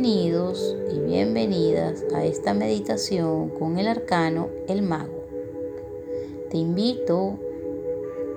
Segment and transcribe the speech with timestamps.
[0.00, 5.24] Bienvenidos y bienvenidas a esta meditación con el arcano El Mago.
[6.50, 7.36] Te invito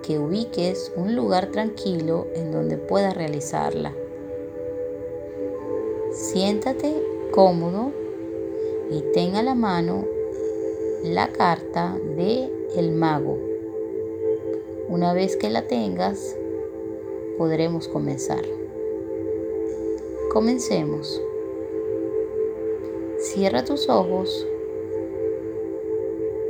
[0.02, 3.94] que ubiques un lugar tranquilo en donde puedas realizarla.
[6.12, 6.96] Siéntate
[7.30, 7.92] cómodo
[8.90, 10.04] y ten a la mano
[11.04, 13.38] la carta de El Mago.
[14.90, 16.36] Una vez que la tengas,
[17.38, 18.44] podremos comenzar.
[20.34, 21.22] Comencemos.
[23.22, 24.48] Cierra tus ojos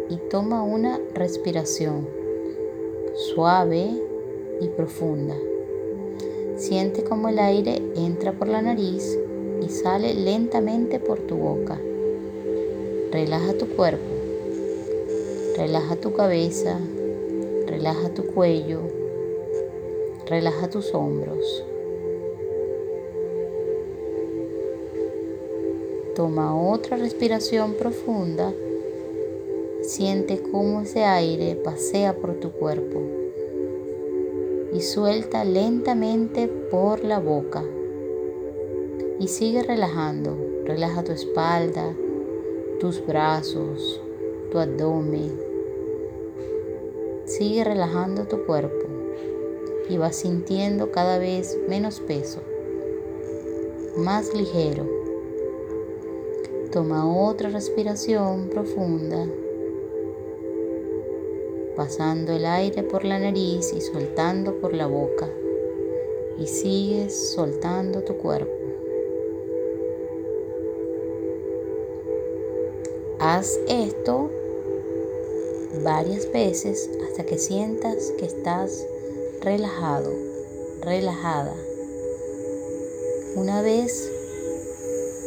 [0.07, 2.07] y toma una respiración
[3.13, 3.91] suave
[4.61, 5.35] y profunda.
[6.55, 9.19] Siente como el aire entra por la nariz
[9.61, 11.77] y sale lentamente por tu boca.
[13.11, 14.15] Relaja tu cuerpo.
[15.57, 16.79] Relaja tu cabeza.
[17.67, 18.79] Relaja tu cuello.
[20.25, 21.65] Relaja tus hombros.
[26.21, 28.53] Toma otra respiración profunda.
[29.81, 33.01] Siente cómo ese aire pasea por tu cuerpo
[34.71, 37.63] y suelta lentamente por la boca.
[39.19, 40.37] Y sigue relajando.
[40.63, 41.95] Relaja tu espalda,
[42.79, 43.99] tus brazos,
[44.51, 45.31] tu abdomen.
[47.25, 48.85] Sigue relajando tu cuerpo
[49.89, 52.41] y vas sintiendo cada vez menos peso,
[53.97, 55.00] más ligero.
[56.71, 59.27] Toma otra respiración profunda,
[61.75, 65.27] pasando el aire por la nariz y soltando por la boca.
[66.39, 68.53] Y sigues soltando tu cuerpo.
[73.19, 74.31] Haz esto
[75.83, 78.87] varias veces hasta que sientas que estás
[79.41, 80.09] relajado,
[80.81, 81.53] relajada.
[83.35, 84.09] Una vez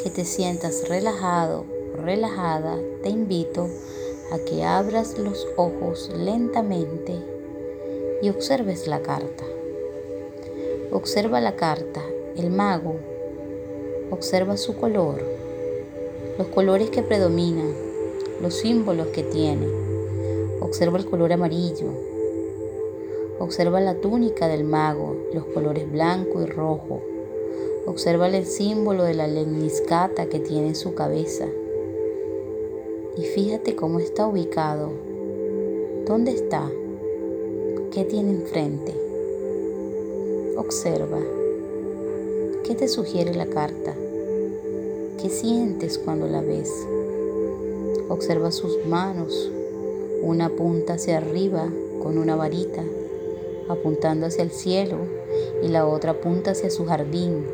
[0.05, 1.65] que te sientas relajado
[1.97, 3.69] relajada, te invito
[4.33, 7.15] a que abras los ojos lentamente
[8.21, 9.45] y observes la carta.
[10.93, 12.03] Observa la carta,
[12.37, 12.97] el mago.
[14.11, 15.23] Observa su color,
[16.37, 17.75] los colores que predominan,
[18.43, 19.67] los símbolos que tiene.
[20.61, 21.89] Observa el color amarillo.
[23.39, 27.14] Observa la túnica del mago, los colores blanco y rojo
[27.87, 31.47] Observa el símbolo de la lemniscata que tiene en su cabeza.
[33.19, 34.91] Y fíjate cómo está ubicado.
[36.07, 36.71] ¿Dónde está?
[37.93, 38.95] ¿Qué tiene enfrente?
[40.57, 41.21] Observa.
[42.65, 43.95] ¿Qué te sugiere la carta?
[45.21, 46.73] ¿Qué sientes cuando la ves?
[48.09, 49.51] Observa sus manos.
[50.23, 51.69] Una punta hacia arriba
[52.03, 52.83] con una varita,
[53.69, 54.97] apuntando hacia el cielo,
[55.63, 57.45] y la otra punta hacia su jardín,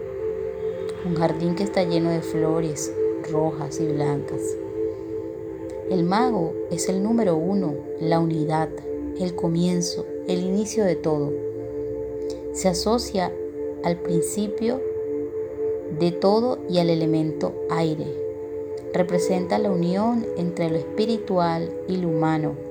[1.05, 2.93] un jardín que está lleno de flores
[3.31, 4.41] rojas y blancas.
[5.91, 8.69] El mago es el número uno, la unidad,
[9.19, 11.33] el comienzo, el inicio de todo.
[12.53, 13.33] Se asocia
[13.83, 14.81] al principio
[15.99, 18.07] de todo y al elemento aire.
[18.93, 22.70] Representa la unión entre lo espiritual y lo humano.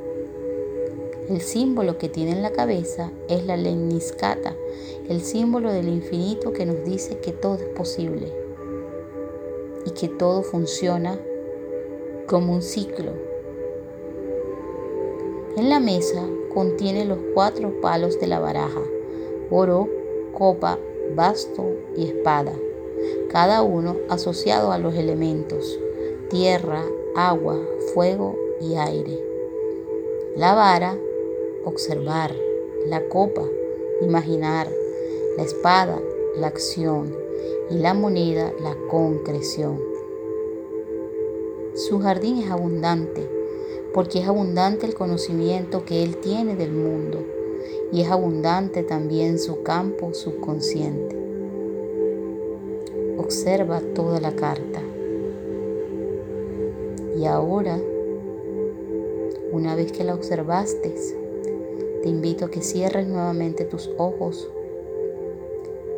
[1.29, 4.55] El símbolo que tiene en la cabeza es la lemniscata,
[5.07, 8.33] el símbolo del infinito que nos dice que todo es posible
[9.85, 11.19] y que todo funciona
[12.25, 13.11] como un ciclo.
[15.55, 18.81] En la mesa contiene los cuatro palos de la baraja,
[19.51, 19.87] oro,
[20.35, 20.79] copa,
[21.15, 21.63] basto
[21.95, 22.53] y espada,
[23.31, 25.79] cada uno asociado a los elementos,
[26.31, 26.83] tierra,
[27.15, 27.59] agua,
[27.93, 29.23] fuego y aire.
[30.35, 30.97] La vara,
[31.65, 32.35] observar,
[32.87, 33.43] la copa,
[34.01, 34.67] imaginar,
[35.37, 36.01] la espada,
[36.37, 37.15] la acción
[37.69, 39.79] y la moneda, la concreción.
[41.75, 43.27] Su jardín es abundante
[43.93, 47.19] porque es abundante el conocimiento que él tiene del mundo
[47.91, 51.15] y es abundante también su campo subconsciente.
[53.17, 54.81] Observa toda la carta.
[57.17, 57.79] Y ahora,
[59.51, 60.95] una vez que la observaste,
[62.01, 64.49] te invito a que cierres nuevamente tus ojos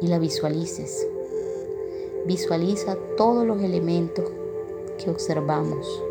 [0.01, 1.07] y la visualices.
[2.25, 4.25] Visualiza todos los elementos
[4.97, 6.03] que observamos,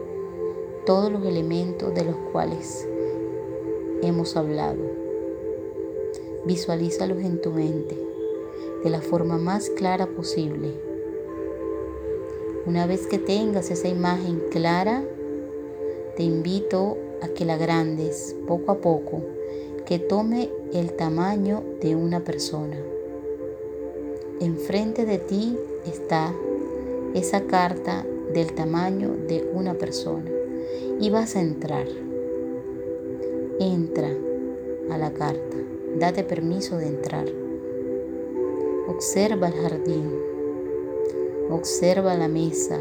[0.87, 2.87] todos los elementos de los cuales
[4.03, 4.83] hemos hablado.
[6.45, 7.97] Visualízalos en tu mente
[8.85, 10.73] de la forma más clara posible.
[12.67, 15.03] Una vez que tengas esa imagen clara,
[16.17, 19.23] te invito a que la agrandes poco a poco,
[19.91, 22.77] que tome el tamaño de una persona.
[24.39, 26.33] Enfrente de ti está
[27.15, 30.31] esa carta del tamaño de una persona
[31.01, 31.89] y vas a entrar.
[33.59, 34.17] Entra
[34.93, 35.57] a la carta,
[35.99, 37.27] date permiso de entrar.
[38.87, 40.09] Observa el jardín,
[41.51, 42.79] observa la mesa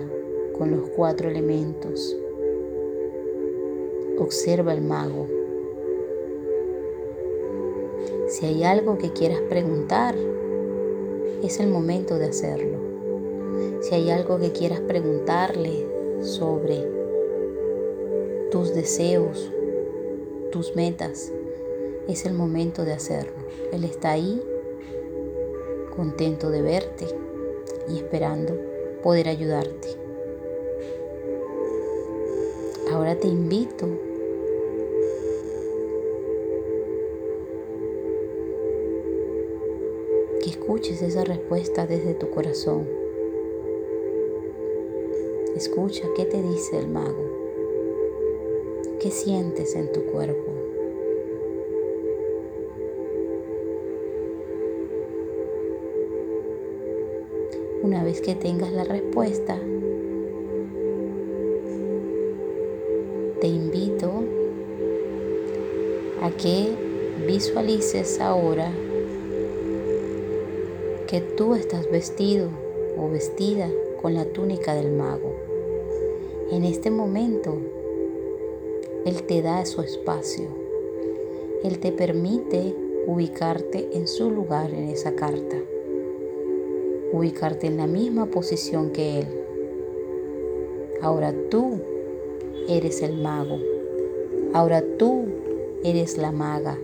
[0.55, 2.15] con los cuatro elementos,
[4.19, 5.38] observa el mago.
[8.29, 10.15] Si hay algo que quieras preguntar,
[11.41, 12.77] es el momento de hacerlo.
[13.81, 15.87] Si hay algo que quieras preguntarle
[16.21, 16.87] sobre
[18.51, 19.51] tus deseos,
[20.51, 21.31] tus metas,
[22.07, 23.33] es el momento de hacerlo.
[23.73, 24.39] Él está ahí,
[25.95, 27.07] contento de verte
[27.87, 28.55] y esperando
[29.01, 29.87] poder ayudarte.
[32.91, 33.87] Ahora te invito
[40.39, 42.87] que escuches esa respuesta desde tu corazón.
[45.55, 47.39] Escucha qué te dice el mago.
[48.99, 50.53] ¿Qué sientes en tu cuerpo?
[57.81, 59.57] Una vez que tengas la respuesta,
[63.41, 64.23] te invito
[66.21, 66.75] a que
[67.25, 68.71] visualices ahora
[71.09, 72.49] que tú estás vestido
[72.95, 73.67] o vestida
[73.99, 75.33] con la túnica del mago.
[76.51, 77.57] En este momento,
[79.05, 80.45] Él te da su espacio.
[81.63, 82.75] Él te permite
[83.07, 85.57] ubicarte en su lugar en esa carta.
[87.11, 89.27] Ubicarte en la misma posición que Él.
[91.01, 91.81] Ahora tú
[92.67, 93.57] eres el mago.
[94.53, 95.25] Ahora tú
[95.83, 96.77] eres la maga.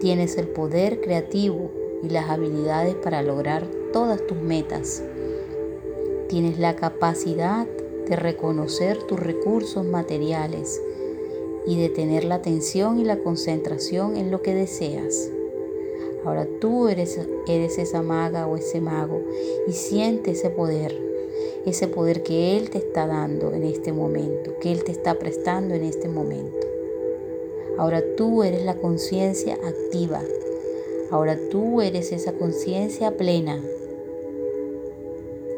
[0.00, 5.02] Tienes el poder creativo y las habilidades para lograr todas tus metas.
[6.28, 7.66] Tienes la capacidad
[8.08, 10.80] de reconocer tus recursos materiales
[11.66, 15.30] y de tener la atención y la concentración en lo que deseas.
[16.24, 19.22] Ahora tú eres, eres esa maga o ese mago
[19.66, 20.96] y siente ese poder,
[21.66, 25.74] ese poder que Él te está dando en este momento, que Él te está prestando
[25.74, 26.66] en este momento.
[27.78, 30.22] Ahora tú eres la conciencia activa.
[31.12, 33.60] Ahora tú eres esa conciencia plena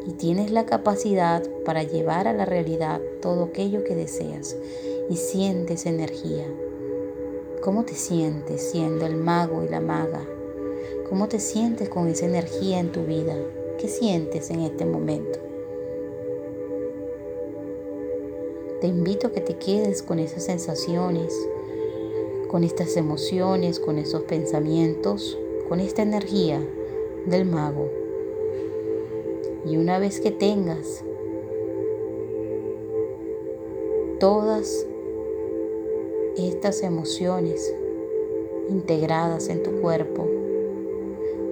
[0.05, 4.57] y tienes la capacidad para llevar a la realidad todo aquello que deseas
[5.09, 6.45] y sientes energía.
[7.61, 10.27] ¿Cómo te sientes siendo el mago y la maga?
[11.07, 13.37] ¿Cómo te sientes con esa energía en tu vida?
[13.79, 15.39] ¿Qué sientes en este momento?
[18.81, 21.33] Te invito a que te quedes con esas sensaciones,
[22.49, 26.59] con estas emociones, con esos pensamientos, con esta energía
[27.25, 27.89] del mago
[29.65, 31.03] y una vez que tengas
[34.19, 34.85] todas
[36.37, 37.73] estas emociones
[38.69, 40.27] integradas en tu cuerpo,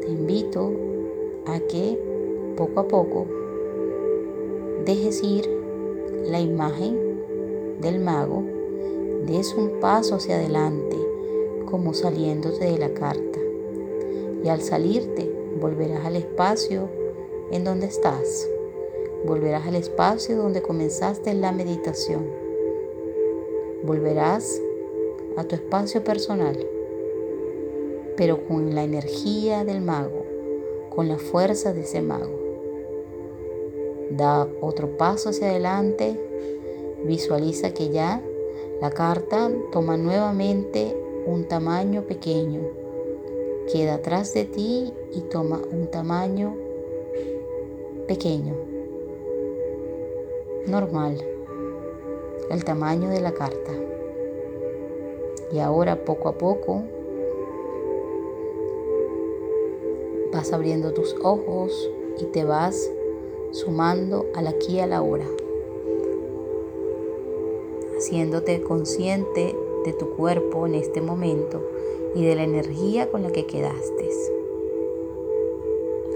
[0.01, 0.71] te invito
[1.45, 1.97] a que
[2.55, 3.25] poco a poco
[4.85, 5.49] dejes ir
[6.25, 8.43] la imagen del mago,
[9.25, 10.97] des un paso hacia adelante
[11.69, 13.42] como saliéndote de la carta.
[14.43, 16.89] Y al salirte volverás al espacio
[17.51, 18.49] en donde estás.
[19.25, 22.25] Volverás al espacio donde comenzaste la meditación.
[23.83, 24.61] Volverás
[25.37, 26.57] a tu espacio personal,
[28.17, 30.25] pero con la energía del mago,
[30.89, 32.39] con la fuerza de ese mago.
[34.09, 36.19] Da otro paso hacia adelante,
[37.05, 38.21] visualiza que ya
[38.81, 40.95] la carta toma nuevamente
[41.25, 42.61] un tamaño pequeño,
[43.71, 46.55] queda atrás de ti y toma un tamaño
[48.07, 48.55] pequeño,
[50.67, 51.17] normal,
[52.49, 53.71] el tamaño de la carta.
[55.51, 56.83] Y ahora poco a poco
[60.31, 62.89] vas abriendo tus ojos y te vas
[63.51, 65.27] sumando al aquí y a la hora,
[67.95, 69.55] haciéndote consciente
[69.85, 71.61] de tu cuerpo en este momento
[72.15, 74.09] y de la energía con la que quedaste.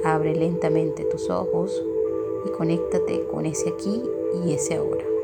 [0.03, 1.83] Abre lentamente tus ojos
[2.45, 4.03] y conéctate con ese aquí
[4.45, 5.16] y ese ahora.